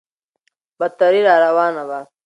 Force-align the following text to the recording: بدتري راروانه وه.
بدتري 0.79 1.19
راروانه 1.27 1.83
وه. 1.89 1.99